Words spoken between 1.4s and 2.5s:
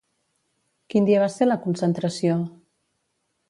la concentració?